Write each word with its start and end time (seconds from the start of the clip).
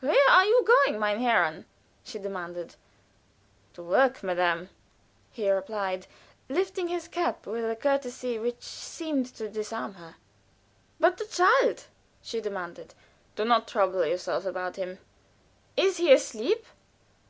"Where 0.00 0.30
are 0.30 0.46
you 0.46 0.64
going, 0.64 0.98
mein 0.98 1.20
Herren?" 1.20 1.66
she 2.04 2.18
demanded. 2.18 2.76
"To 3.74 3.82
work, 3.82 4.22
madame," 4.22 4.70
he 5.30 5.50
replied, 5.50 6.06
lifting 6.48 6.88
his 6.88 7.06
cap 7.06 7.46
with 7.46 7.70
a 7.70 7.76
courtesy 7.76 8.38
which 8.38 8.62
seemed 8.62 9.26
to 9.34 9.50
disarm 9.50 9.92
her. 9.96 10.16
"But 10.98 11.18
the 11.18 11.26
child?" 11.26 11.84
she 12.22 12.40
demanded. 12.40 12.94
"Do 13.36 13.44
not 13.44 13.68
trouble 13.68 14.06
yourself 14.06 14.46
about 14.46 14.76
him." 14.76 15.00
"Is 15.76 15.98
he 15.98 16.10
asleep?" 16.14 16.64